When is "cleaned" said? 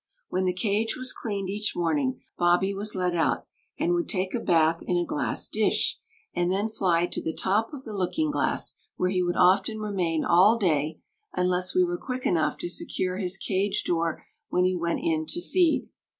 1.13-1.47